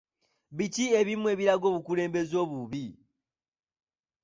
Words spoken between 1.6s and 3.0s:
obukulembeze obubi?